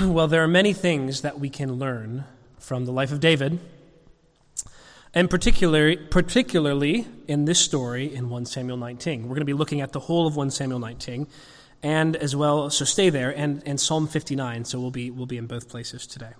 [0.04, 2.24] well, there are many things that we can learn
[2.58, 3.58] from the life of David,
[5.12, 9.24] and particularly, particularly in this story in 1 Samuel 19.
[9.24, 11.26] We're going to be looking at the whole of 1 Samuel 19,
[11.82, 15.36] and as well, so stay there, and, and Psalm 59, so we'll be, we'll be
[15.36, 16.32] in both places today.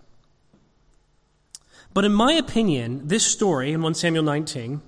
[1.92, 4.80] But in my opinion, this story in 1 Samuel 19,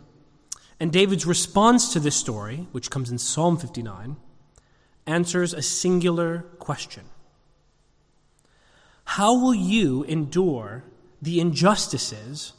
[0.81, 4.17] and David's response to this story, which comes in Psalm 59,
[5.07, 7.05] answers a singular question
[9.05, 10.85] How will you endure
[11.21, 12.53] the injustices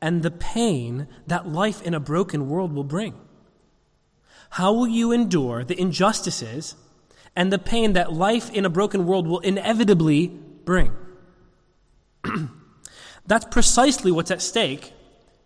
[0.00, 3.14] and the pain that life in a broken world will bring?
[4.50, 6.74] How will you endure the injustices
[7.36, 10.92] and the pain that life in a broken world will inevitably bring?
[13.26, 14.92] That's precisely what's at stake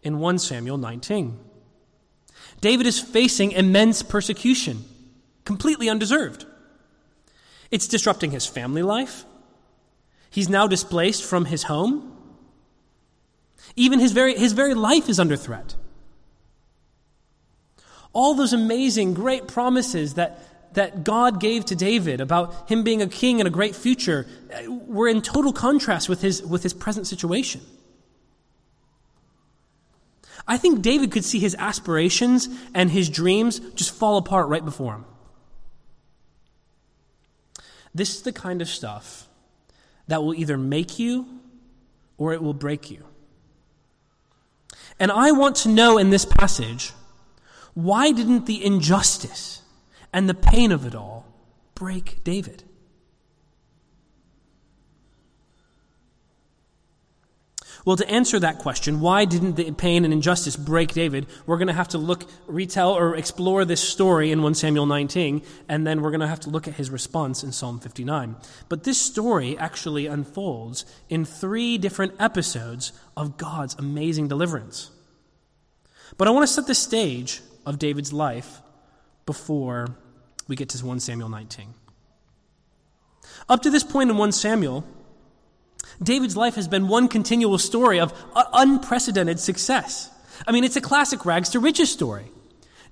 [0.03, 1.39] in 1 Samuel 19.
[2.61, 4.85] David is facing immense persecution
[5.45, 6.47] completely undeserved.
[7.71, 9.25] It's disrupting his family life.
[10.35, 12.13] He's now displaced from his home.
[13.77, 15.77] Even his very, his very life is under threat.
[18.13, 23.07] All those amazing, great promises that, that God gave to David about him being a
[23.07, 27.07] king and a great future uh, were in total contrast with his, with his present
[27.07, 27.61] situation.
[30.49, 34.95] I think David could see his aspirations and his dreams just fall apart right before
[34.95, 35.05] him.
[37.95, 39.29] This is the kind of stuff
[40.09, 41.27] that will either make you
[42.19, 43.05] or it will break you.
[44.99, 46.93] And I want to know in this passage
[47.75, 49.63] why didn't the injustice
[50.13, 51.27] and the pain of it all
[51.75, 52.63] break David?
[57.85, 61.27] Well, to answer that question, why didn't the pain and injustice break David?
[61.45, 65.43] We're going to have to look, retell, or explore this story in 1 Samuel 19,
[65.69, 68.37] and then we're going to have to look at his response in Psalm 59.
[68.71, 74.91] But this story actually unfolds in three different episodes of God's amazing deliverance.
[76.17, 78.63] But I want to set the stage of David's life
[79.27, 79.95] before
[80.49, 81.75] we get to 1 Samuel 19.
[83.49, 84.85] Up to this point in 1 Samuel,
[86.03, 88.13] David's life has been one continual story of
[88.53, 90.11] unprecedented success.
[90.47, 92.31] I mean, it's a classic rags to riches story.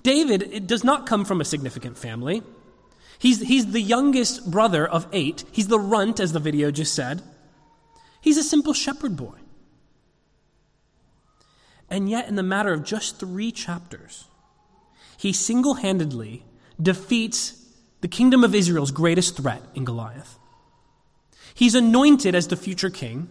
[0.03, 2.43] David does not come from a significant family.
[3.19, 5.45] He's, he's the youngest brother of eight.
[5.53, 7.23] He's the runt, as the video just said.
[8.21, 9.37] He's a simple shepherd boy.
[11.89, 14.25] And yet, in the matter of just three chapters,
[15.17, 16.45] he single handedly
[16.81, 17.65] defeats
[18.01, 20.39] the kingdom of Israel's greatest threat in Goliath.
[21.55, 23.29] He's anointed as the future king.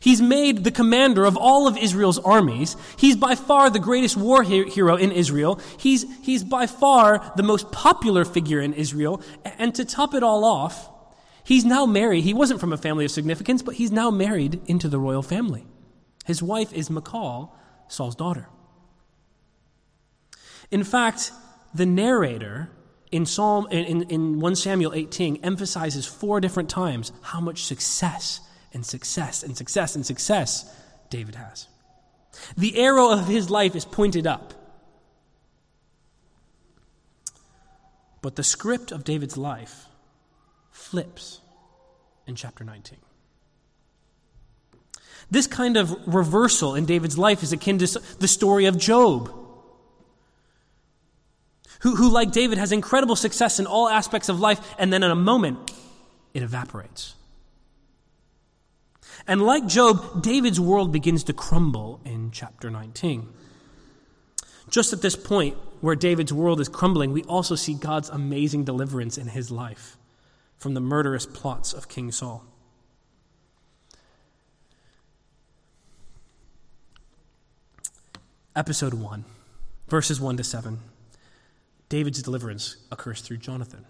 [0.00, 2.76] He's made the commander of all of Israel's armies.
[2.98, 5.60] He's by far the greatest war hero in Israel.
[5.78, 9.22] He's, he's by far the most popular figure in Israel.
[9.44, 10.90] And to top it all off,
[11.42, 12.24] he's now married.
[12.24, 15.66] He wasn't from a family of significance, but he's now married into the royal family.
[16.26, 17.54] His wife is Michal,
[17.88, 18.48] Saul's daughter.
[20.70, 21.32] In fact,
[21.74, 22.70] the narrator
[23.14, 28.40] in Psalm in, in 1 Samuel 18 emphasizes four different times how much success
[28.72, 30.68] and success and success and success
[31.10, 31.68] David has.
[32.56, 34.52] The arrow of his life is pointed up.
[38.20, 39.86] But the script of David's life
[40.72, 41.40] flips
[42.26, 42.98] in chapter 19.
[45.30, 47.86] This kind of reversal in David's life is akin to
[48.18, 49.43] the story of Job
[51.80, 55.10] who, who, like David, has incredible success in all aspects of life, and then in
[55.10, 55.72] a moment,
[56.32, 57.14] it evaporates.
[59.26, 63.28] And like Job, David's world begins to crumble in chapter 19.
[64.68, 69.18] Just at this point, where David's world is crumbling, we also see God's amazing deliverance
[69.18, 69.96] in his life
[70.56, 72.44] from the murderous plots of King Saul.
[78.56, 79.24] Episode 1,
[79.88, 80.78] verses 1 to 7.
[81.94, 83.84] David's deliverance occurs through Jonathan.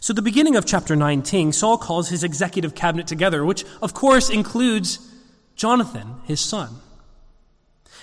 [0.00, 4.28] So, the beginning of chapter 19, Saul calls his executive cabinet together, which of course
[4.28, 4.98] includes
[5.54, 6.70] Jonathan, his son.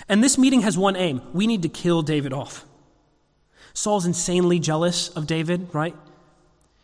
[0.08, 2.64] And this meeting has one aim we need to kill David off.
[3.74, 5.94] Saul's insanely jealous of David, right?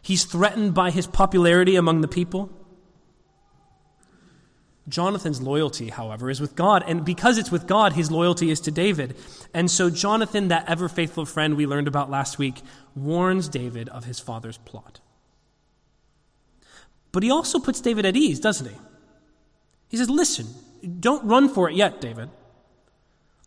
[0.02, 2.50] He's threatened by his popularity among the people.
[4.88, 6.84] Jonathan's loyalty, however, is with God.
[6.86, 9.16] And because it's with God, his loyalty is to David.
[9.54, 12.62] And so Jonathan, that ever faithful friend we learned about last week,
[12.94, 15.00] warns David of his father's plot.
[17.12, 18.76] But he also puts David at ease, doesn't he?
[19.88, 20.46] He says, Listen,
[21.00, 22.30] don't run for it yet, David.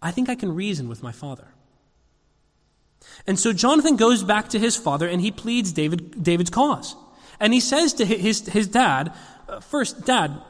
[0.02, 1.48] I think I can reason with my father.
[3.26, 6.96] And so Jonathan goes back to his father and he pleads David, David's cause.
[7.40, 9.14] And he says to his, his dad,
[9.48, 10.42] uh, first, Dad,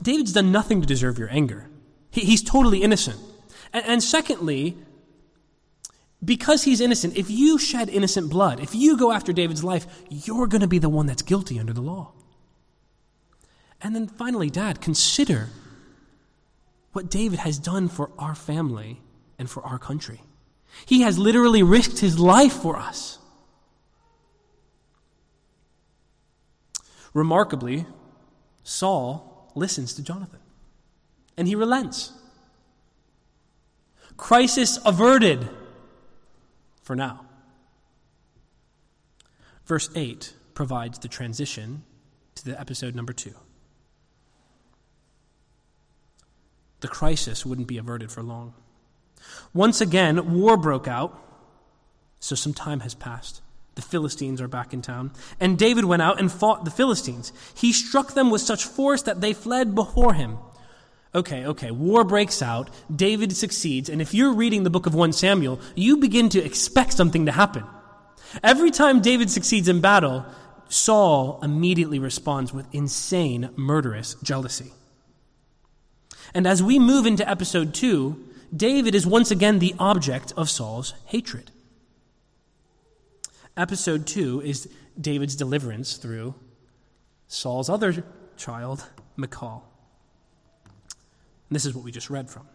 [0.00, 1.68] David's done nothing to deserve your anger.
[2.10, 3.18] He, he's totally innocent.
[3.72, 4.76] And, and secondly,
[6.24, 10.46] because he's innocent, if you shed innocent blood, if you go after David's life, you're
[10.46, 12.12] going to be the one that's guilty under the law.
[13.80, 15.48] And then finally, Dad, consider
[16.92, 19.00] what David has done for our family
[19.38, 20.22] and for our country.
[20.84, 23.18] He has literally risked his life for us.
[27.14, 27.86] Remarkably,
[28.64, 30.40] Saul listens to Jonathan
[31.36, 32.12] and he relents.
[34.18, 35.48] Crisis averted
[36.82, 37.24] for now.
[39.64, 41.84] Verse 8 provides the transition
[42.34, 43.32] to the episode number 2.
[46.80, 48.54] The crisis wouldn't be averted for long.
[49.54, 51.18] Once again, war broke out,
[52.20, 53.40] so some time has passed.
[53.76, 55.12] The Philistines are back in town.
[55.38, 57.32] And David went out and fought the Philistines.
[57.54, 60.38] He struck them with such force that they fled before him.
[61.14, 65.12] Okay, okay, war breaks out, David succeeds, and if you're reading the book of 1
[65.12, 67.64] Samuel, you begin to expect something to happen.
[68.42, 70.26] Every time David succeeds in battle,
[70.68, 74.72] Saul immediately responds with insane, murderous jealousy.
[76.34, 78.24] And as we move into episode 2,
[78.54, 81.50] David is once again the object of Saul's hatred.
[83.56, 84.68] Episode 2 is
[85.00, 86.34] David's deliverance through
[87.28, 88.04] Saul's other
[88.36, 88.84] child,
[89.16, 89.64] Michal.
[91.48, 92.46] And this is what we just read from.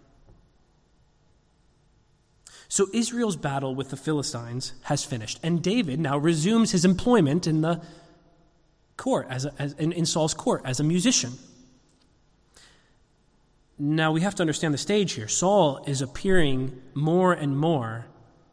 [2.67, 7.61] So Israel's battle with the Philistines has finished, and David now resumes his employment in
[7.61, 7.81] the
[8.97, 11.33] court, as, a, as in, in Saul's court, as a musician.
[13.77, 15.27] Now we have to understand the stage here.
[15.27, 18.05] Saul is appearing more and more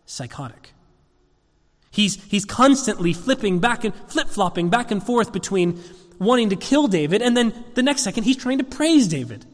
[0.04, 0.72] psychotic.
[1.90, 5.82] He's, he's constantly flipping back and flip flopping back and forth between
[6.19, 9.46] wanting to kill David, and then the next second he's trying to praise David.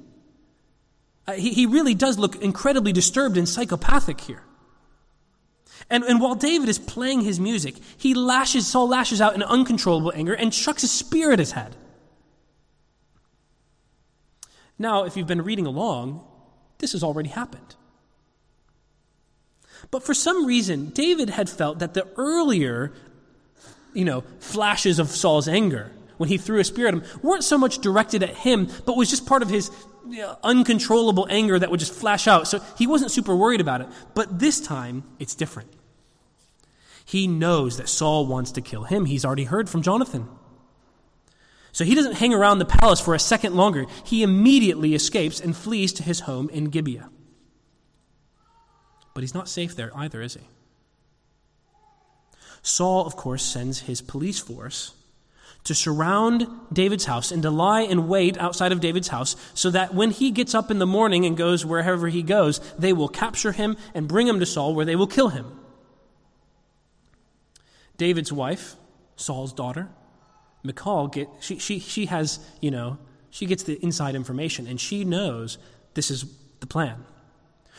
[1.26, 4.42] Uh, he, he really does look incredibly disturbed and psychopathic here.
[5.88, 10.12] And, and while David is playing his music, he lashes, Saul lashes out in uncontrollable
[10.14, 11.76] anger and chucks a spear at his head.
[14.78, 16.24] Now, if you've been reading along,
[16.78, 17.76] this has already happened.
[19.90, 22.92] But for some reason, David had felt that the earlier,
[23.94, 27.58] you know, flashes of Saul's anger when he threw a spear at him weren't so
[27.58, 29.70] much directed at him, but was just part of his
[30.08, 32.48] you know, uncontrollable anger that would just flash out.
[32.48, 33.88] So he wasn't super worried about it.
[34.14, 35.70] But this time, it's different.
[37.04, 39.04] He knows that Saul wants to kill him.
[39.04, 40.28] He's already heard from Jonathan.
[41.72, 43.86] So he doesn't hang around the palace for a second longer.
[44.04, 47.10] He immediately escapes and flees to his home in Gibeah.
[49.14, 50.48] But he's not safe there either, is he?
[52.62, 54.95] Saul, of course, sends his police force
[55.66, 59.94] to surround David's house and to lie in wait outside of David's house so that
[59.94, 63.50] when he gets up in the morning and goes wherever he goes, they will capture
[63.50, 65.58] him and bring him to Saul where they will kill him.
[67.96, 68.76] David's wife,
[69.16, 69.88] Saul's daughter,
[70.62, 72.98] Michal, get, she, she, she has, you know,
[73.30, 75.58] she gets the inside information and she knows
[75.94, 76.26] this is
[76.60, 77.04] the plan.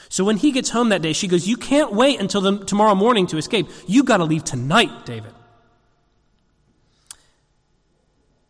[0.09, 2.95] So when he gets home that day, she goes, You can't wait until the, tomorrow
[2.95, 3.67] morning to escape.
[3.87, 5.33] You got to leave tonight, David.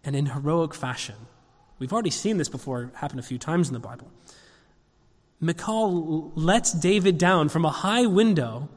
[0.08, 1.16] And in heroic fashion,
[1.80, 4.10] we've already seen this before happen a few times in the Bible.
[5.42, 8.70] Michal lets David down from a high window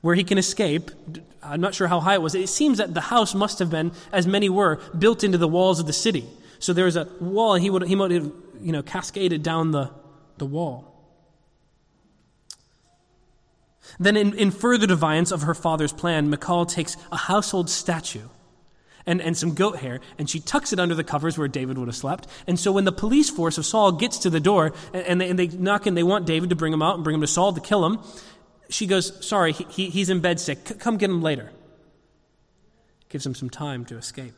[0.00, 0.90] where he can escape.
[1.42, 2.34] I'm not sure how high it was.
[2.34, 5.78] It seems that the house must have been, as many were, built into the walls
[5.78, 6.24] of the city.
[6.60, 9.72] So there was a wall, and he would he might have you know cascaded down
[9.72, 9.90] the,
[10.38, 10.88] the wall.
[14.00, 18.28] Then, in, in further defiance of her father's plan, Michal takes a household statue
[19.06, 21.88] and, and some goat hair, and she tucks it under the covers where David would
[21.88, 22.26] have slept.
[22.46, 25.30] And so when the police force of Saul gets to the door and, and, they,
[25.30, 27.26] and they knock and they want David to bring him out and bring him to
[27.26, 27.98] Saul to kill him,
[28.68, 30.66] she goes, Sorry, he, he, he's in bed sick.
[30.66, 31.52] C- come get him later.
[33.08, 34.34] Gives him some time to escape.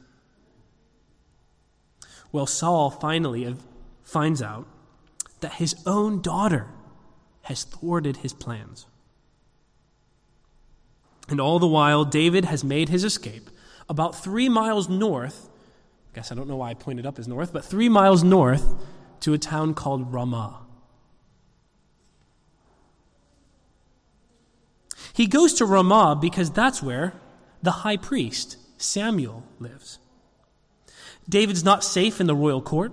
[2.32, 3.54] Well, Saul finally
[4.02, 4.66] finds out
[5.40, 6.66] that his own daughter
[7.42, 8.86] has thwarted his plans.
[11.28, 13.50] And all the while, David has made his escape
[13.88, 15.48] about three miles north.
[16.12, 18.74] I guess I don't know why I pointed up as north, but three miles north
[19.20, 20.60] to a town called Ramah.
[25.12, 27.14] He goes to Ramah because that's where
[27.62, 29.98] the high priest, Samuel, lives.
[31.28, 32.92] David's not safe in the royal court.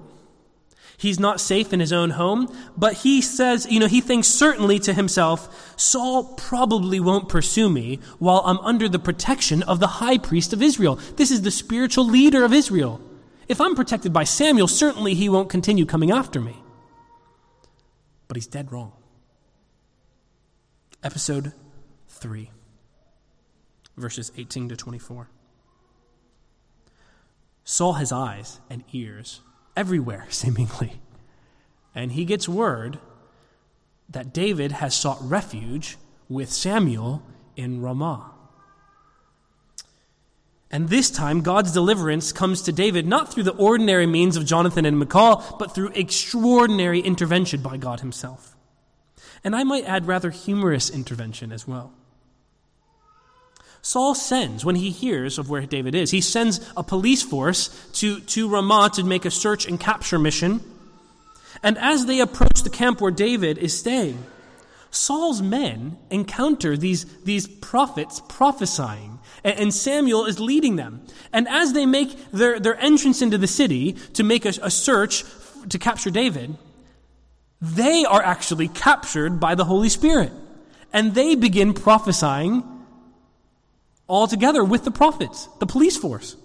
[1.01, 4.77] He's not safe in his own home, but he says, you know, he thinks certainly
[4.81, 10.20] to himself, Saul probably won't pursue me while I'm under the protection of the high
[10.20, 11.00] priest of Israel.
[11.15, 13.01] This is the spiritual leader of Israel.
[13.48, 16.55] If I'm protected by Samuel, certainly he won't continue coming after me.
[18.27, 18.93] But he's dead wrong.
[21.03, 21.51] Episode
[22.10, 22.51] 3,
[23.98, 25.31] verses 18 to 24.
[27.63, 29.41] Saul has eyes and ears
[29.75, 31.01] everywhere, seemingly.
[31.94, 33.00] And he gets word
[34.10, 35.98] that David has sought refuge
[36.30, 37.24] with Samuel
[37.56, 38.32] in Ramah.
[40.72, 44.86] And this time, God's deliverance comes to David not through the ordinary means of Jonathan
[44.86, 48.56] and Michal, but through extraordinary intervention by God Himself.
[49.44, 51.94] And I might add rather humorous intervention as well.
[53.81, 58.19] Saul sends, when he hears of where David is, he sends a police force to,
[58.21, 60.61] to Ramah to make a search and capture mission.
[61.63, 64.23] And as they approach the camp where David is staying,
[64.91, 71.01] Saul's men encounter these, these prophets prophesying, and, and Samuel is leading them.
[71.33, 75.23] And as they make their, their entrance into the city to make a, a search
[75.69, 76.55] to capture David,
[77.61, 80.31] they are actually captured by the Holy Spirit.
[80.93, 82.63] And they begin prophesying
[84.12, 86.36] all together with the prophets, the police force.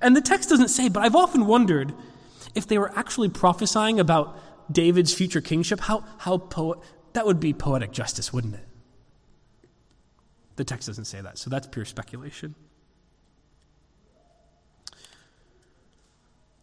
[0.00, 1.94] And the text doesn't say, but I've often wondered
[2.52, 4.36] if they were actually prophesying about
[4.72, 8.66] David's future kingship, how, how that would be poetic justice, wouldn't it?
[10.56, 12.56] The text doesn't say that, so that's pure speculation.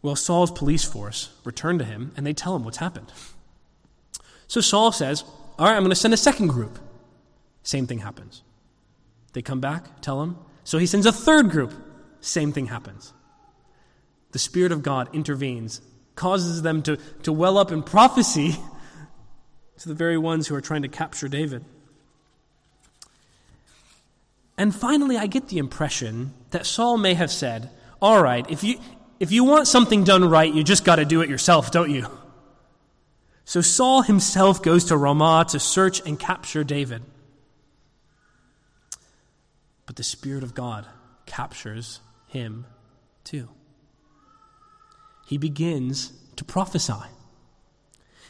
[0.02, 3.10] Well, Saul's police force return to him and they tell him what's happened.
[4.46, 5.24] So Saul says,
[5.58, 6.78] All right, I'm going to send a second group.
[7.62, 8.42] Same thing happens.
[9.38, 10.36] They come back, tell him.
[10.64, 11.72] So he sends a third group.
[12.20, 13.12] Same thing happens.
[14.32, 15.80] The Spirit of God intervenes,
[16.16, 18.56] causes them to, to well up in prophecy
[19.78, 21.64] to the very ones who are trying to capture David.
[24.56, 27.70] And finally, I get the impression that Saul may have said,
[28.02, 28.80] All right, if you,
[29.20, 32.08] if you want something done right, you just got to do it yourself, don't you?
[33.44, 37.02] So Saul himself goes to Ramah to search and capture David.
[39.88, 40.86] But the Spirit of God
[41.24, 42.66] captures him
[43.24, 43.48] too.
[45.26, 47.08] He begins to prophesy.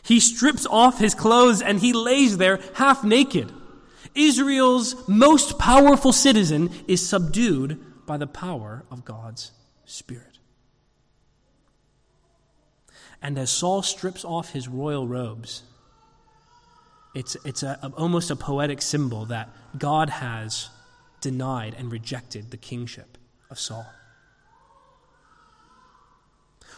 [0.05, 3.53] He strips off his clothes and he lays there half naked.
[4.15, 9.51] Israel's most powerful citizen is subdued by the power of God's
[9.85, 10.39] Spirit.
[13.21, 15.65] And as Saul strips off his royal robes,
[17.17, 20.71] it's, it's a, almost a poetic symbol that God has
[21.21, 23.19] denied and rejected the kingship
[23.51, 23.87] of Saul.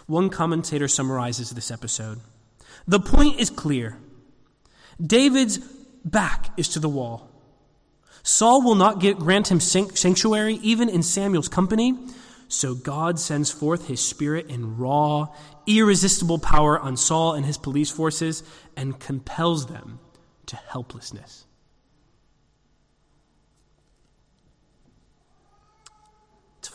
[0.06, 2.20] One commentator summarizes this episode.
[2.86, 3.98] The point is clear.
[5.00, 5.58] David's
[6.04, 7.28] back is to the wall.
[8.22, 11.96] Saul will not get, grant him sanctuary even in Samuel's company,
[12.48, 15.28] so God sends forth his spirit in raw,
[15.66, 18.42] irresistible power on Saul and his police forces
[18.76, 20.00] and compels them
[20.46, 21.46] to helplessness.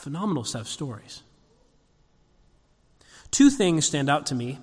[0.05, 1.23] Phenomenal set of stories.
[3.31, 4.59] Two things stand out to me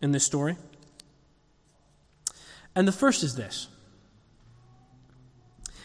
[0.00, 0.56] in this story.
[2.74, 3.68] And the first is this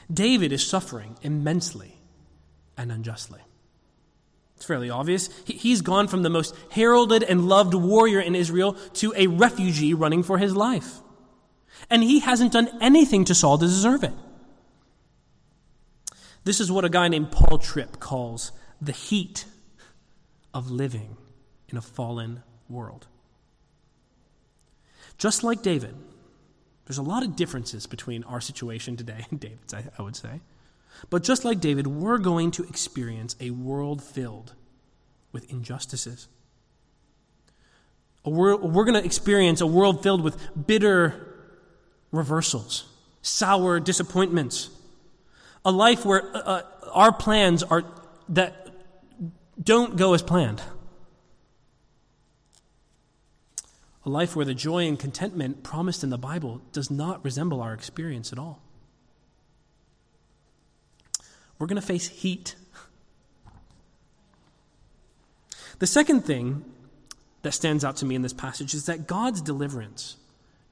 [0.10, 1.98] David is suffering immensely
[2.78, 3.42] and unjustly.
[4.56, 5.30] It's fairly obvious.
[5.44, 10.24] He's gone from the most heralded and loved warrior in Israel to a refugee running
[10.24, 11.02] for his life.
[11.90, 14.14] And he hasn't done anything to Saul to deserve it.
[16.48, 19.44] This is what a guy named Paul Tripp calls the heat
[20.54, 21.18] of living
[21.68, 23.06] in a fallen world.
[25.18, 25.94] Just like David,
[26.86, 30.40] there's a lot of differences between our situation today and David's, I, I would say.
[31.10, 34.54] But just like David, we're going to experience a world filled
[35.34, 36.30] with injustices.
[38.24, 41.28] World, we're going to experience a world filled with bitter
[42.14, 42.86] reversals,
[43.22, 44.70] sour disappointments,
[45.68, 46.62] a life where uh, uh,
[46.94, 47.84] our plans are
[48.30, 48.70] that
[49.62, 50.62] don't go as planned.
[54.06, 57.74] A life where the joy and contentment promised in the Bible does not resemble our
[57.74, 58.62] experience at all.
[61.60, 62.56] We're going to face heat.
[65.80, 66.64] The second thing
[67.42, 70.16] that stands out to me in this passage is that God's deliverance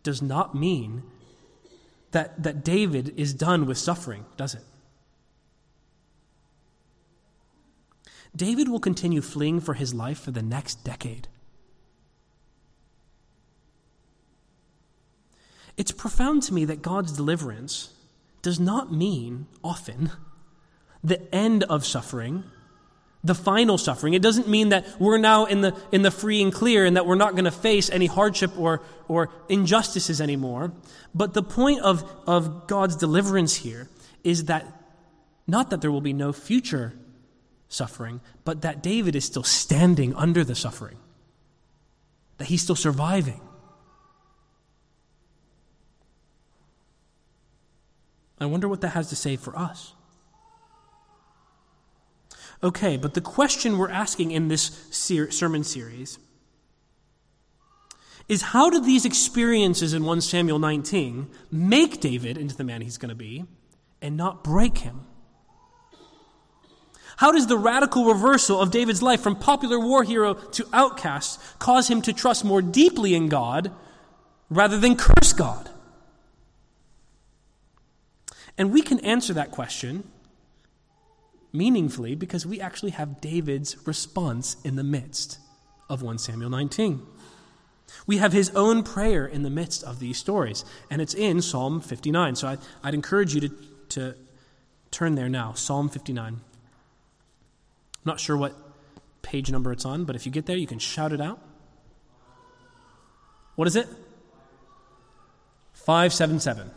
[0.03, 1.03] does not mean
[2.11, 4.61] that, that David is done with suffering, does it?
[8.35, 11.27] David will continue fleeing for his life for the next decade.
[15.77, 17.93] It's profound to me that God's deliverance
[18.41, 20.11] does not mean often
[21.03, 22.43] the end of suffering,
[23.23, 24.13] the final suffering.
[24.13, 27.05] It doesn't mean that we're now in the, in the free and clear and that
[27.05, 30.71] we're not going to face any hardship or, or injustices anymore.
[31.13, 33.89] But the point of, of God's deliverance here
[34.23, 34.65] is that
[35.47, 36.93] not that there will be no future
[37.75, 40.97] suffering, but that David is still standing under the suffering,
[42.37, 43.41] that he's still surviving.
[48.39, 49.93] I wonder what that has to say for us.
[52.63, 56.17] Okay, but the question we're asking in this ser- sermon series
[58.27, 62.97] is how did these experiences in 1 Samuel 19 make David into the man he's
[62.97, 63.45] going to be
[64.01, 65.01] and not break him?
[67.17, 71.87] How does the radical reversal of David's life from popular war hero to outcast cause
[71.87, 73.71] him to trust more deeply in God
[74.49, 75.69] rather than curse God?
[78.57, 80.03] And we can answer that question
[81.53, 85.39] meaningfully because we actually have David's response in the midst
[85.89, 87.01] of 1 Samuel 19.
[88.07, 91.79] We have his own prayer in the midst of these stories, and it's in Psalm
[91.79, 92.35] 59.
[92.35, 93.49] So I, would encourage you to,
[93.89, 94.15] to
[94.91, 96.41] turn there now, Psalm 59.
[98.05, 98.55] I'm not sure what
[99.23, 101.39] page number it's on, but if you get there, you can shout it out.
[103.55, 103.87] What is it?
[105.73, 106.69] 577.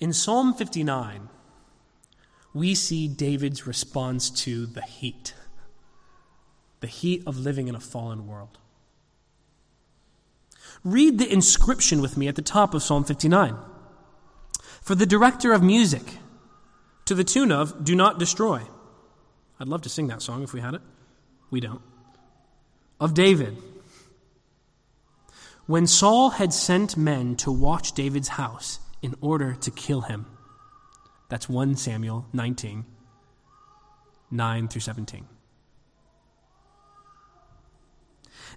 [0.00, 1.28] In Psalm 59,
[2.54, 5.34] we see David's response to the heat,
[6.80, 8.58] the heat of living in a fallen world.
[10.84, 13.56] Read the inscription with me at the top of Psalm 59.
[14.80, 16.02] For the director of music,
[17.04, 18.62] to the tune of Do Not Destroy.
[19.60, 20.82] I'd love to sing that song if we had it.
[21.50, 21.82] We don't.
[22.98, 23.56] Of David.
[25.66, 30.26] When Saul had sent men to watch David's house, in order to kill him.
[31.28, 32.84] That's 1 Samuel 19,
[34.30, 35.26] 9 through 17.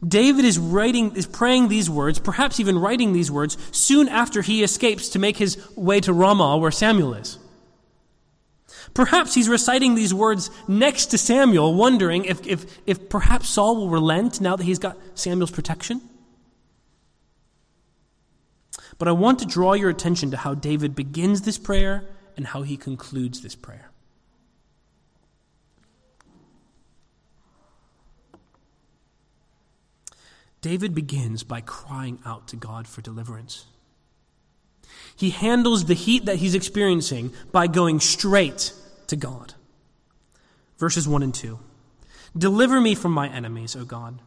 [0.06, 4.64] David is writing, is praying these words, perhaps even writing these words, soon after he
[4.64, 7.38] escapes to make his way to Ramah, where Samuel is.
[8.94, 13.90] Perhaps he's reciting these words next to Samuel, wondering if, if, if perhaps Saul will
[13.90, 16.02] relent now that he's got Samuel's protection.
[18.98, 22.06] But I want to draw your attention to how David begins this prayer
[22.38, 23.92] and how he concludes this prayer.
[30.66, 33.68] David begins by crying out to God for deliverance.
[35.16, 38.74] He handles the heat that he's experiencing by going straight
[39.06, 39.54] to God.
[40.80, 41.60] Verses 1 and 2
[42.36, 44.24] Deliver me from my enemies, O God.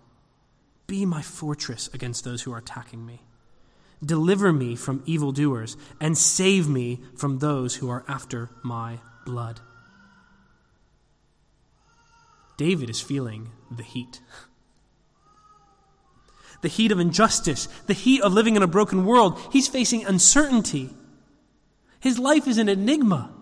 [0.86, 3.24] Be my fortress against those who are attacking me.
[4.00, 9.58] Deliver me from evildoers, and save me from those who are after my blood.
[12.56, 14.20] David is feeling the heat.
[16.60, 19.38] The heat of injustice, the heat of living in a broken world.
[19.52, 20.90] He's facing uncertainty.
[22.00, 23.32] His life is an enigma.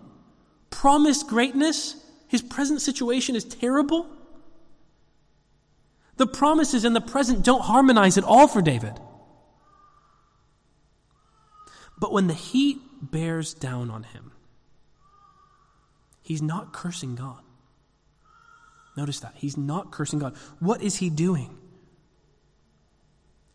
[0.69, 1.95] Promised greatness,
[2.27, 4.07] his present situation is terrible.
[6.17, 8.99] The promises and the present don't harmonize at all for David.
[11.99, 14.31] But when the heat bears down on him,
[16.21, 17.41] he's not cursing God.
[18.95, 19.33] Notice that.
[19.35, 20.35] He's not cursing God.
[20.59, 21.57] What is he doing?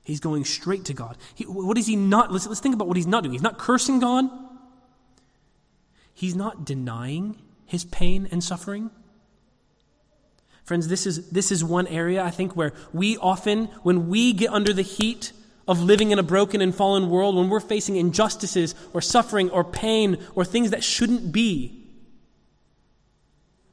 [0.02, 1.16] He's going straight to God.
[1.34, 2.32] He, what is he not?
[2.32, 3.32] Let's, let's think about what he's not doing.
[3.32, 4.28] He's not cursing God.
[6.12, 8.90] He's not denying his pain and suffering.
[10.64, 14.50] Friends, this is, this is one area I think where we often, when we get
[14.52, 15.32] under the heat
[15.66, 19.64] of living in a broken and fallen world, when we're facing injustices or suffering or
[19.64, 21.86] pain or things that shouldn't be,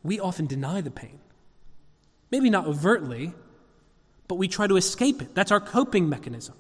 [0.04, 1.20] we often deny the pain.
[2.32, 3.34] Maybe not overtly,
[4.30, 5.36] but we try to escape it.
[5.36, 6.56] That's our coping mechanism.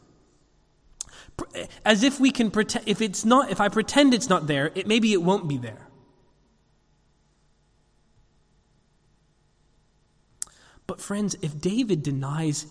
[1.56, 4.72] Eh, as if we can pretend, if it's not, if I pretend it's not there,
[4.76, 5.88] it, maybe it won't be there.
[10.88, 12.66] But friends, if David denies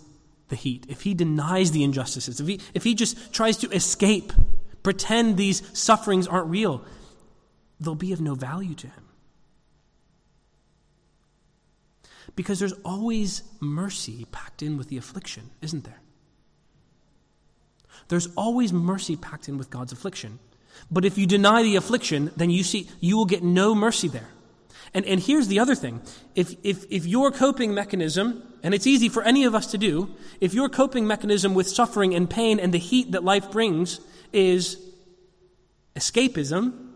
[0.48, 4.32] the heat, if he denies the injustices, if he, if he just tries to escape,
[4.82, 6.84] pretend these sufferings aren't real,
[7.78, 9.07] they'll be of no value to him.
[12.38, 16.00] Because there's always mercy packed in with the affliction, isn't there?
[18.06, 20.38] There's always mercy packed in with God's affliction.
[20.88, 24.28] But if you deny the affliction, then you see you will get no mercy there.
[24.94, 26.00] And, and here's the other thing
[26.36, 30.14] if, if, if your coping mechanism, and it's easy for any of us to do,
[30.40, 33.98] if your coping mechanism with suffering and pain and the heat that life brings
[34.32, 34.80] is
[35.96, 36.92] escapism,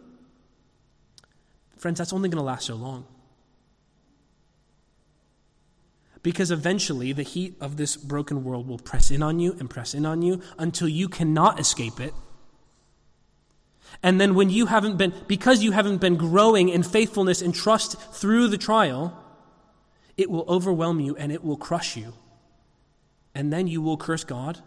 [1.78, 3.08] friends, that's only going to last so long.
[6.22, 9.92] Because eventually the heat of this broken world will press in on you and press
[9.94, 12.14] in on you until you cannot escape it
[14.02, 17.98] and then when you haven't been, because you haven't been growing in faithfulness and trust
[18.12, 19.18] through the trial,
[20.16, 22.14] it will overwhelm you and it will crush you.
[23.34, 24.60] And then you will curse God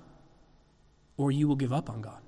[1.17, 2.21] or you will give up on God.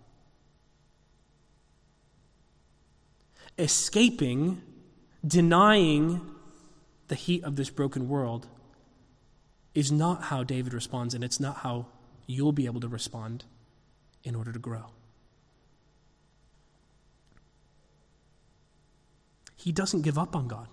[3.58, 4.62] Escaping,
[5.26, 6.22] denying
[7.08, 8.48] the heat of this broken world
[9.78, 11.86] is not how David responds, and it's not how
[12.26, 13.46] you'll be able to respond
[14.24, 14.88] in order to grow.
[19.68, 20.70] he doesn't give up on God.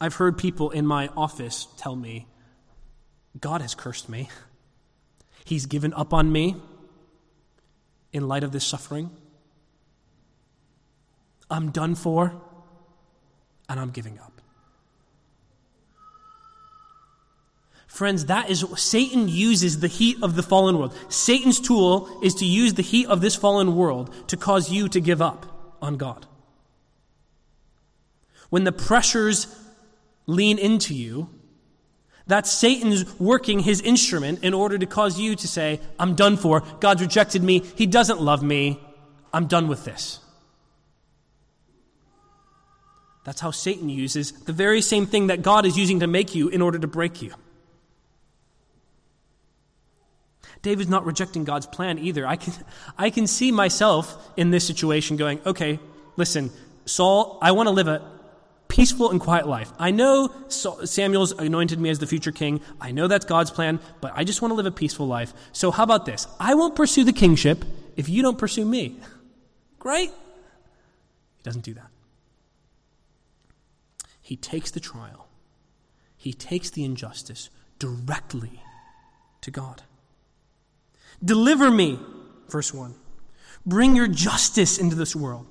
[0.00, 2.28] I've heard people in my office tell me,
[3.40, 4.28] God has cursed me.
[5.44, 6.54] He's given up on me
[8.12, 9.10] in light of this suffering.
[11.50, 12.40] I'm done for,
[13.68, 14.39] and I'm giving up.
[17.90, 20.96] Friends, that is Satan uses the heat of the fallen world.
[21.08, 25.00] Satan's tool is to use the heat of this fallen world to cause you to
[25.00, 26.26] give up on God
[28.50, 29.46] when the pressures
[30.26, 31.30] lean into you,
[32.26, 36.62] that's Satan's working his instrument in order to cause you to say, I'm done for.
[36.80, 37.60] God's rejected me.
[37.76, 38.78] He doesn't love me.
[39.32, 40.20] I'm done with this.
[43.24, 46.48] That's how Satan uses the very same thing that God is using to make you
[46.48, 47.32] in order to break you.
[50.62, 52.26] David's not rejecting God's plan either.
[52.26, 52.52] I can,
[52.98, 55.80] I can see myself in this situation going, okay,
[56.16, 56.50] listen,
[56.84, 58.02] Saul, I want to live a
[58.68, 59.72] peaceful and quiet life.
[59.78, 62.60] I know Samuel's anointed me as the future king.
[62.80, 65.32] I know that's God's plan, but I just want to live a peaceful life.
[65.52, 66.26] So, how about this?
[66.38, 67.64] I won't pursue the kingship
[67.96, 68.98] if you don't pursue me.
[69.78, 70.10] Great?
[70.10, 71.88] He doesn't do that.
[74.20, 75.26] He takes the trial,
[76.16, 78.62] he takes the injustice directly
[79.40, 79.82] to God.
[81.24, 81.98] Deliver me,
[82.48, 82.94] verse 1.
[83.66, 85.46] Bring your justice into this world.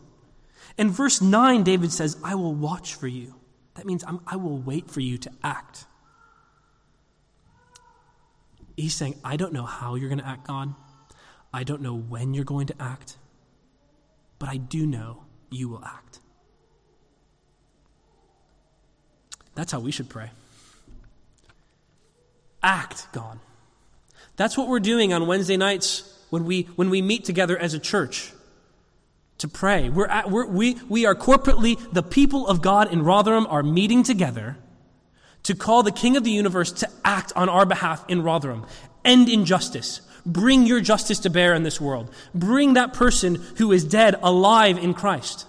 [0.77, 3.35] In verse 9, David says, I will watch for you.
[3.75, 5.85] That means I'm, i will wait for you to act.
[8.75, 10.73] He's saying, I don't know how you're going to act, God.
[11.53, 13.17] I don't know when you're going to act.
[14.39, 16.19] But I do know you will act.
[19.55, 20.31] That's how we should pray.
[22.63, 23.39] Act, God.
[24.39, 27.79] That's what we're doing on Wednesday nights when we, when we meet together as a
[27.79, 28.31] church
[29.39, 29.89] to pray.
[29.89, 34.01] We're at, we're, we, we are corporately, the people of God in Rotherham are meeting
[34.01, 34.55] together
[35.43, 38.65] to call the King of the universe to act on our behalf in Rotherham.
[39.03, 39.99] End injustice.
[40.25, 42.09] Bring your justice to bear in this world.
[42.33, 45.47] Bring that person who is dead alive in Christ.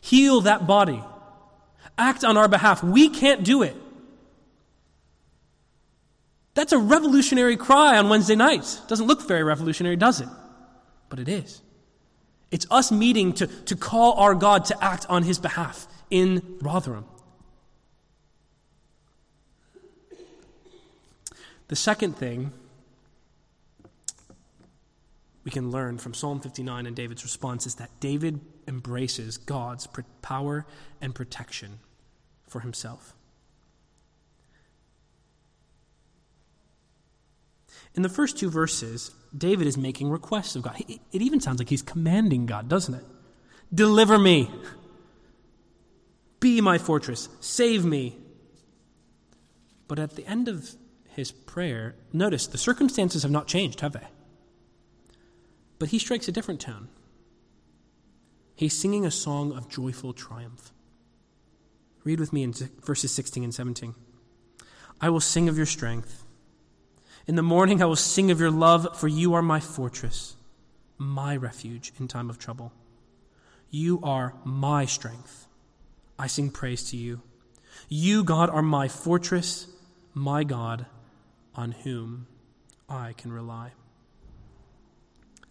[0.00, 1.04] Heal that body.
[1.98, 2.82] Act on our behalf.
[2.82, 3.76] We can't do it.
[6.60, 8.80] That's a revolutionary cry on Wednesday nights.
[8.80, 10.28] Doesn't look very revolutionary, does it?
[11.08, 11.62] But it is.
[12.50, 17.06] It's us meeting to, to call our God to act on his behalf in Rotherham.
[21.68, 22.52] The second thing
[25.42, 29.88] we can learn from Psalm 59 and David's response is that David embraces God's
[30.20, 30.66] power
[31.00, 31.78] and protection
[32.46, 33.14] for himself.
[38.00, 40.82] In the first two verses, David is making requests of God.
[40.88, 43.04] It even sounds like he's commanding God, doesn't it?
[43.74, 44.50] Deliver me.
[46.40, 47.28] Be my fortress.
[47.40, 48.16] Save me.
[49.86, 50.70] But at the end of
[51.10, 54.08] his prayer, notice the circumstances have not changed, have they?
[55.78, 56.88] But he strikes a different tone.
[58.54, 60.72] He's singing a song of joyful triumph.
[62.04, 63.94] Read with me in verses 16 and 17.
[65.02, 66.24] I will sing of your strength.
[67.30, 70.34] In the morning I will sing of your love, for you are my fortress,
[70.98, 72.72] my refuge in time of trouble.
[73.70, 75.46] You are my strength.
[76.18, 77.22] I sing praise to you.
[77.88, 79.68] You, God, are my fortress,
[80.12, 80.86] my God,
[81.54, 82.26] on whom
[82.88, 83.74] I can rely.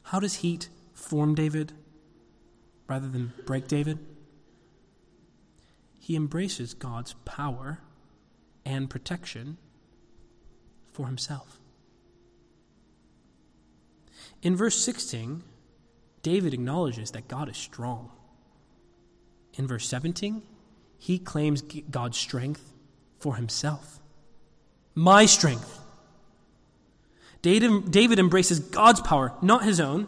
[0.01, 1.71] How does heat form David
[2.87, 3.99] rather than break David?
[5.97, 7.79] He embraces God's power
[8.65, 9.55] and protection
[10.91, 11.58] for himself.
[14.41, 15.43] In verse 16,
[16.21, 18.11] David acknowledges that God is strong.
[19.55, 20.41] in verse 17,
[20.97, 22.73] he claims God's strength
[23.19, 23.99] for himself.
[24.95, 25.79] My strength.
[27.41, 30.07] David embraces God's power, not his own.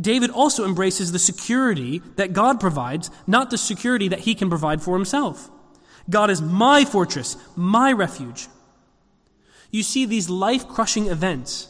[0.00, 4.82] David also embraces the security that God provides, not the security that he can provide
[4.82, 5.48] for himself.
[6.10, 8.48] God is my fortress, my refuge.
[9.70, 11.68] You see, these life crushing events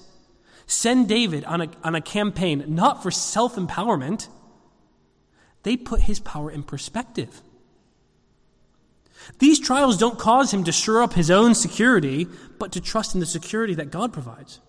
[0.67, 4.29] send David on a, on a campaign not for self empowerment,
[5.63, 7.43] they put his power in perspective.
[9.39, 12.27] These trials don't cause him to shore up his own security,
[12.59, 14.61] but to trust in the security that God provides.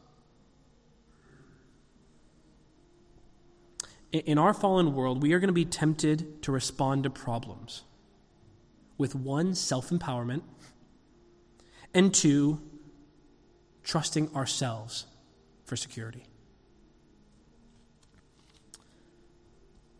[4.12, 7.84] In our fallen world, we are going to be tempted to respond to problems
[8.98, 10.42] with one, self empowerment,
[11.94, 12.62] and two,
[13.84, 15.06] trusting ourselves
[15.67, 16.23] for security.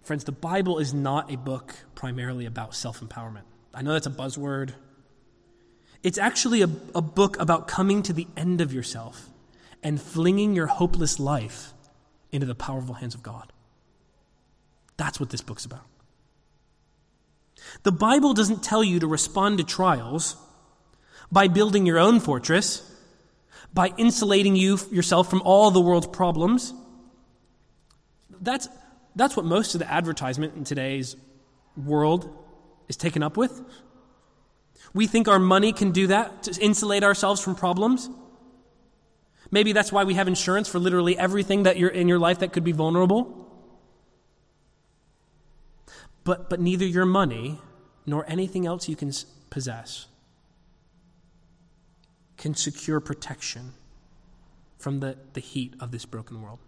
[0.02, 3.44] Friends, the Bible is not a book primarily about self empowerment.
[3.74, 4.72] I know that's a buzzword.
[6.02, 9.30] It's actually a, a book about coming to the end of yourself
[9.84, 11.74] and flinging your hopeless life
[12.32, 13.52] into the powerful hands of God.
[14.96, 15.86] That's what this book's about.
[17.84, 20.38] The Bible doesn't tell you to respond to trials
[21.30, 22.82] by building your own fortress,
[23.74, 26.74] by insulating you yourself from all the world's problems.
[28.42, 28.68] That's,
[29.16, 31.16] that's what most of the advertisement in today's
[31.76, 32.30] world
[32.88, 33.62] is taken up with.
[34.94, 38.10] We think our money can do that to insulate ourselves from problems.
[39.52, 42.54] Maybe that's why we have insurance for literally everything that you're in your life that
[42.54, 43.46] could be vulnerable.
[46.24, 47.60] But, but neither your money
[48.06, 49.12] nor anything else you can
[49.50, 50.08] possess
[52.38, 53.74] can secure protection
[54.78, 56.60] from the, the heat of this broken world.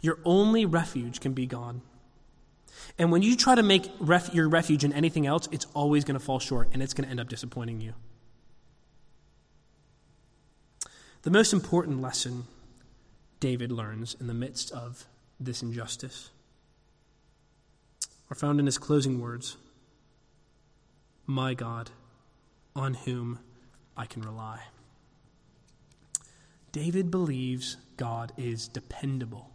[0.00, 1.80] Your only refuge can be God.
[2.98, 6.18] And when you try to make ref- your refuge in anything else, it's always going
[6.18, 7.94] to fall short and it's going to end up disappointing you.
[11.22, 12.44] The most important lesson
[13.40, 15.06] David learns in the midst of
[15.38, 16.30] this injustice
[18.30, 19.56] are found in his closing words
[21.26, 21.90] My God,
[22.74, 23.38] on whom
[24.00, 24.60] I can rely.
[26.72, 29.50] David believes God is dependable,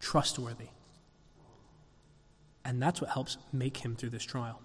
[0.00, 0.68] trustworthy.
[2.64, 4.62] And that's what helps make him through this trial.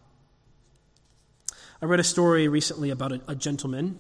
[1.81, 3.99] I read a story recently about a, a gentleman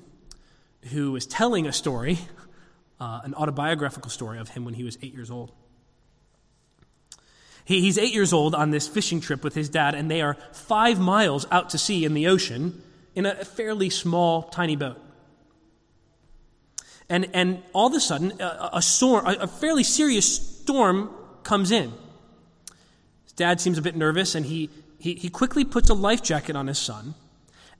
[0.93, 2.19] who was telling a story,
[3.01, 5.51] uh, an autobiographical story of him when he was eight years old.
[7.65, 10.37] He, he's eight years old on this fishing trip with his dad, and they are
[10.53, 12.81] five miles out to sea in the ocean
[13.17, 15.01] in a fairly small, tiny boat.
[17.09, 21.09] And, and all of a sudden, a, a, storm, a, a fairly serious storm
[21.41, 21.91] comes in.
[23.23, 26.55] His dad seems a bit nervous, and he, he, he quickly puts a life jacket
[26.55, 27.15] on his son,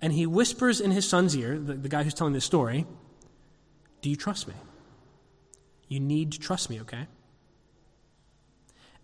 [0.02, 2.88] and he whispers in his son's ear, the, the guy who's telling this story,
[4.02, 4.56] Do you trust me?
[5.88, 7.06] You need to trust me, okay?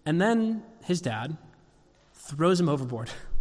[0.03, 1.37] And then his dad
[2.15, 3.11] throws him overboard.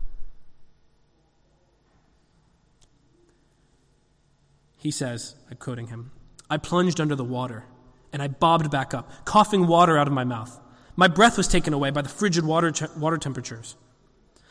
[4.82, 6.10] He says, I'm quoting him,
[6.50, 7.66] I plunged under the water
[8.12, 10.58] and I bobbed back up, coughing water out of my mouth.
[10.96, 13.76] My breath was taken away by the frigid water, water temperatures.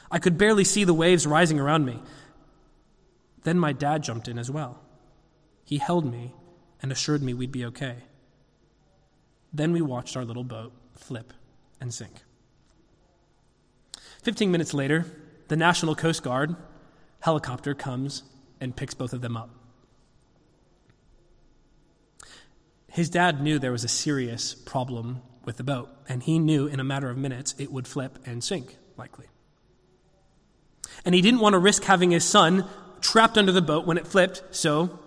[0.10, 2.02] I could barely see the waves rising around me.
[3.44, 4.80] Then my dad jumped in as well.
[5.66, 6.34] He held me
[6.82, 7.98] and assured me we'd be okay.
[9.52, 11.34] Then we watched our little boat flip
[11.82, 12.14] and sink.
[14.24, 15.06] Fifteen minutes later,
[15.50, 16.56] the National Coast Guard
[17.20, 18.24] helicopter comes
[18.62, 19.61] and picks both of them up.
[22.92, 26.80] His dad knew there was a serious problem with the boat, and he knew in
[26.82, 29.28] a matter of minutes it would flip and sink, likely.
[31.06, 32.68] And he didn't want to risk having his son
[33.00, 35.00] trapped under the boat when it flipped, so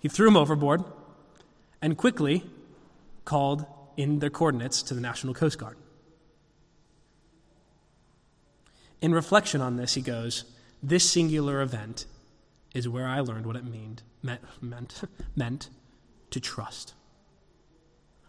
[0.00, 0.82] he threw him overboard
[1.82, 2.42] and quickly
[3.26, 3.66] called
[3.98, 5.76] in their coordinates to the National Coast Guard.
[9.02, 10.44] In reflection on this, he goes,
[10.82, 12.06] This singular event
[12.74, 15.02] is where I learned what it meant, meant, meant,
[15.36, 15.68] meant
[16.30, 16.94] to trust.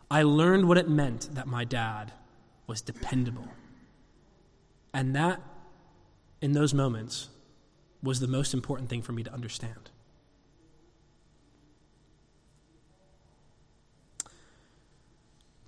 [0.10, 2.14] I learned what it meant that my dad
[2.66, 3.48] was dependable.
[4.94, 5.42] And that,
[6.42, 7.30] in those moments,
[8.02, 9.90] was the most important thing for me to understand.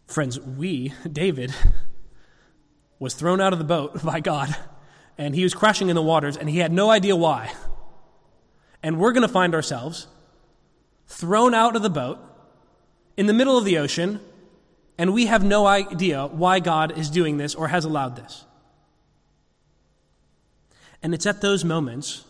[0.07, 1.53] Friends, we, David,
[2.99, 4.55] was thrown out of the boat by God,
[5.17, 7.51] and he was crashing in the waters, and he had no idea why.
[8.81, 10.07] And we're going to find ourselves
[11.07, 12.19] thrown out of the boat
[13.17, 14.21] in the middle of the ocean,
[14.99, 18.43] and we have no idea why God is doing this or has allowed this.
[21.01, 22.25] And it's at those moments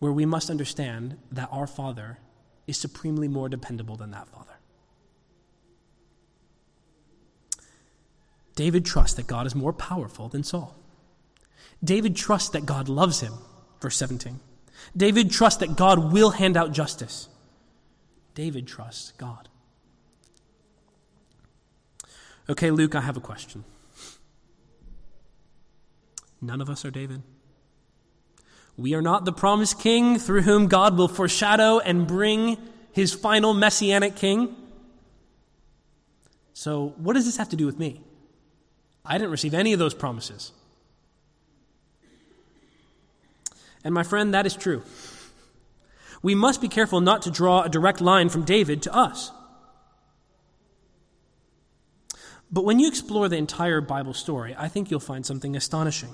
[0.00, 2.18] where we must understand that our Father
[2.66, 4.56] is supremely more dependable than that Father.
[8.56, 10.74] David trusts that God is more powerful than Saul.
[11.82, 13.34] David trusts that God loves him,
[13.80, 14.40] verse 17.
[14.96, 17.28] David trusts that God will hand out justice.
[18.34, 19.48] David trusts God.
[22.52, 23.64] Okay, Luke, I have a question.
[26.42, 27.22] None of us are David.
[28.76, 32.58] We are not the promised king through whom God will foreshadow and bring
[32.92, 34.54] his final messianic king.
[36.52, 38.02] So, what does this have to do with me?
[39.02, 40.52] I didn't receive any of those promises.
[43.82, 44.82] And my friend, that is true.
[46.22, 49.32] We must be careful not to draw a direct line from David to us.
[52.52, 56.10] But when you explore the entire Bible story, I think you'll find something astonishing.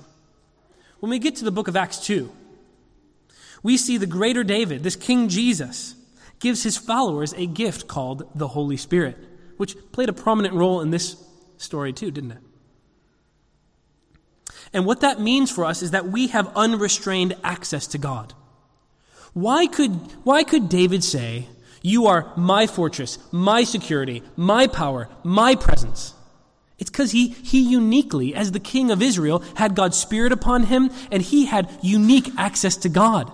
[1.01, 2.31] When we get to the book of Acts 2,
[3.61, 5.95] we see the greater David, this King Jesus,
[6.39, 9.17] gives his followers a gift called the Holy Spirit,
[9.57, 11.21] which played a prominent role in this
[11.57, 12.37] story too, didn't it?
[14.71, 18.33] And what that means for us is that we have unrestrained access to God.
[19.33, 19.91] Why could,
[20.23, 21.47] why could David say,
[21.81, 26.13] You are my fortress, my security, my power, my presence?
[26.79, 30.89] It's because he, he uniquely, as the king of Israel, had God's Spirit upon him,
[31.11, 33.29] and he had unique access to God.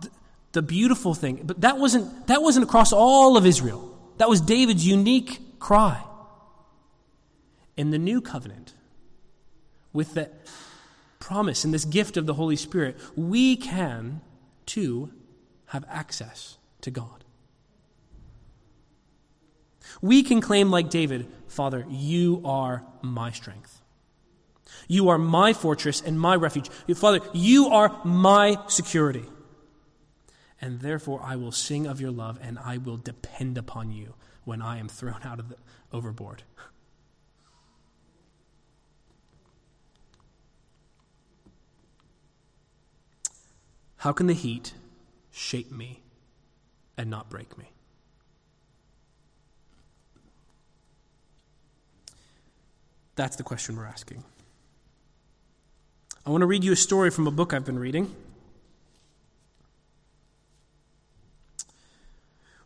[0.00, 0.10] The,
[0.52, 3.90] the beautiful thing, but that wasn't, that wasn't across all of Israel.
[4.18, 6.02] That was David's unique cry.
[7.76, 8.74] In the new covenant,
[9.92, 10.30] with the
[11.18, 14.20] promise and this gift of the Holy Spirit, we can
[14.66, 15.10] too
[15.66, 17.23] have access to God.
[20.00, 23.80] We can claim, like David, Father, you are my strength.
[24.88, 26.68] You are my fortress and my refuge.
[26.94, 29.24] Father, you are my security.
[30.60, 34.62] And therefore, I will sing of your love and I will depend upon you when
[34.62, 35.56] I am thrown out of the
[35.92, 36.42] overboard.
[43.96, 44.74] How can the heat
[45.30, 46.02] shape me
[46.96, 47.73] and not break me?
[53.16, 54.24] That's the question we're asking.
[56.26, 58.14] I want to read you a story from a book I've been reading.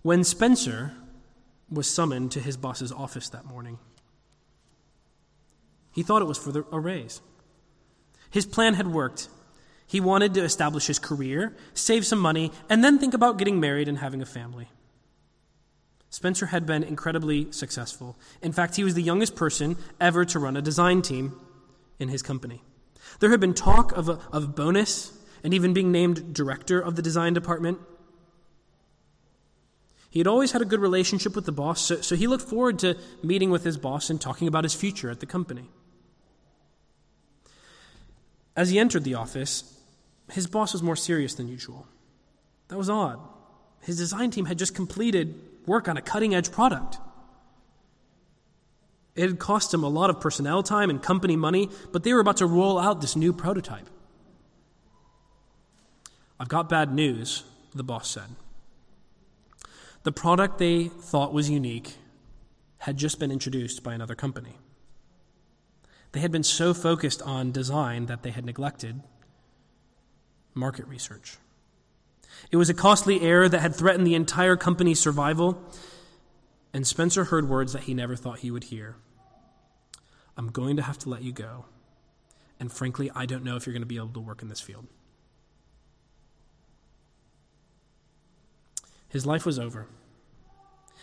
[0.02, 0.92] When Spencer
[1.70, 3.78] was summoned to his boss's office that morning,
[5.92, 7.20] he thought it was for the, a raise.
[8.30, 9.28] His plan had worked,
[9.86, 13.88] he wanted to establish his career, save some money, and then think about getting married
[13.88, 14.68] and having a family.
[16.10, 18.16] Spencer had been incredibly successful.
[18.40, 21.38] In fact, he was the youngest person ever to run a design team
[21.98, 22.62] in his company.
[23.20, 25.12] There had been talk of a of bonus
[25.44, 27.78] and even being named director of the design department.
[30.10, 32.78] He had always had a good relationship with the boss, so, so he looked forward
[32.80, 35.68] to meeting with his boss and talking about his future at the company.
[38.56, 39.78] As he entered the office,
[40.30, 41.86] his boss was more serious than usual.
[42.68, 43.20] That was odd.
[43.82, 45.34] His design team had just completed
[45.68, 46.98] work on a cutting edge product.
[49.14, 52.20] It had cost him a lot of personnel time and company money, but they were
[52.20, 53.88] about to roll out this new prototype.
[56.40, 57.42] I've got bad news,
[57.74, 58.36] the boss said.
[60.04, 61.96] The product they thought was unique
[62.78, 64.56] had just been introduced by another company.
[66.12, 69.02] They had been so focused on design that they had neglected
[70.54, 71.38] market research.
[72.50, 75.62] It was a costly error that had threatened the entire company's survival,
[76.72, 78.96] and Spencer heard words that he never thought he would hear.
[80.36, 81.64] I'm going to have to let you go,
[82.60, 84.60] and frankly, I don't know if you're going to be able to work in this
[84.60, 84.86] field.
[89.08, 89.86] His life was over.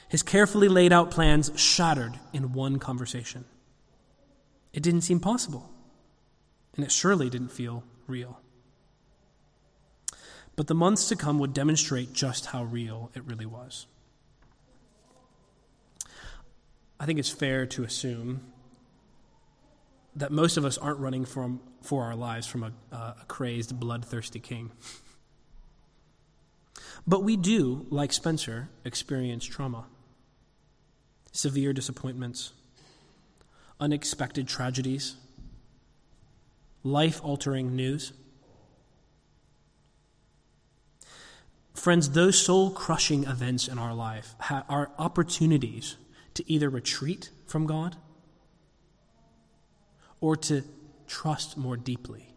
[0.08, 3.46] His carefully laid out plans shattered in one conversation.
[4.72, 5.70] It didn't seem possible,
[6.76, 8.40] and it surely didn't feel real.
[10.56, 13.88] But the months to come would demonstrate just how real it really was.
[17.00, 18.42] I think it's fair to assume
[20.16, 23.78] that most of us aren't running from, for our lives from a, uh, a crazed,
[23.80, 24.72] bloodthirsty king.
[27.06, 29.86] But we do, like Spencer, experience trauma,
[31.32, 32.54] severe disappointments,
[33.80, 35.18] unexpected tragedies,
[36.84, 38.14] life altering news.
[41.76, 45.98] Friends, those soul crushing events in our life are opportunities
[46.34, 47.98] to either retreat from God
[50.22, 50.64] or to
[51.06, 52.34] trust more deeply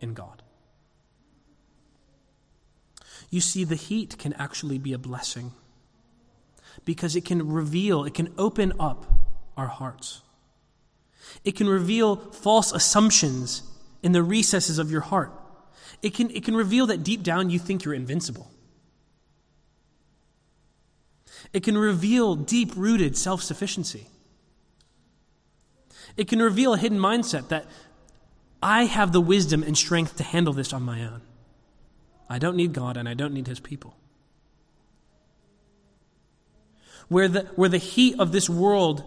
[0.00, 0.42] in God.
[3.30, 5.52] You see, the heat can actually be a blessing
[6.84, 9.06] because it can reveal, it can open up
[9.56, 10.20] our hearts.
[11.42, 13.62] It can reveal false assumptions
[14.02, 15.32] in the recesses of your heart.
[16.02, 18.50] It can, it can reveal that deep down you think you're invincible.
[21.52, 24.06] It can reveal deep rooted self sufficiency.
[26.16, 27.66] It can reveal a hidden mindset that
[28.62, 31.22] I have the wisdom and strength to handle this on my own.
[32.28, 33.96] I don't need God and I don't need His people.
[37.08, 39.02] Where the, where the heat of this world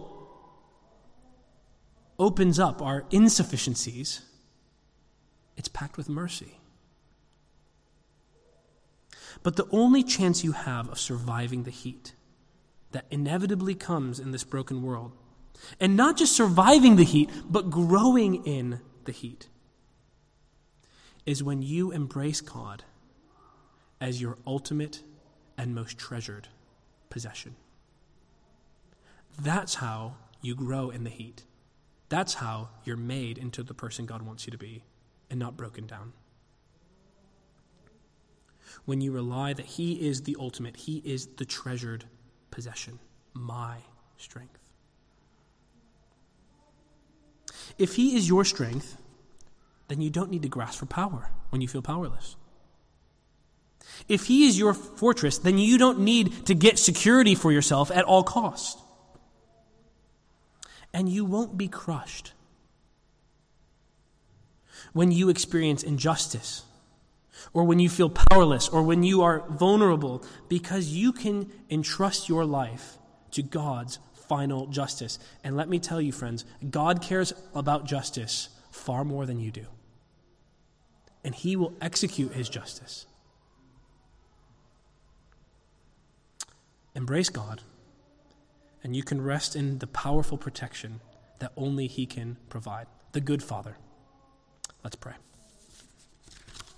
[2.18, 4.22] opens up our insufficiencies,
[5.56, 6.58] it's packed with mercy.
[9.42, 12.12] But the only chance you have of surviving the heat
[12.92, 15.12] that inevitably comes in this broken world,
[15.80, 19.48] and not just surviving the heat, but growing in the heat,
[21.26, 22.84] is when you embrace God
[24.00, 25.02] as your ultimate
[25.56, 26.48] and most treasured
[27.10, 27.54] possession.
[29.40, 31.44] That's how you grow in the heat.
[32.08, 34.84] That's how you're made into the person God wants you to be
[35.30, 36.12] and not broken down.
[38.84, 42.04] When you rely that He is the ultimate, He is the treasured
[42.52, 43.00] possession,
[43.34, 43.78] my
[44.16, 44.58] strength.
[47.78, 48.96] If He is your strength,
[49.88, 52.36] then you don't need to grasp for power when you feel powerless.
[54.08, 58.04] If He is your fortress, then you don't need to get security for yourself at
[58.04, 58.78] all cost.
[60.94, 62.32] And you won't be crushed
[64.92, 66.64] when you experience injustice
[67.52, 72.44] or when you feel powerless or when you are vulnerable because you can entrust your
[72.44, 72.98] life
[73.32, 75.18] to God's final justice.
[75.44, 79.66] And let me tell you, friends, God cares about justice far more than you do.
[81.24, 83.06] And He will execute His justice.
[86.94, 87.62] Embrace God,
[88.82, 91.00] and you can rest in the powerful protection
[91.38, 92.86] that only He can provide.
[93.12, 93.76] The good Father.
[94.82, 95.14] Let's pray.